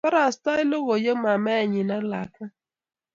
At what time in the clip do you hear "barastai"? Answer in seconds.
0.05-0.63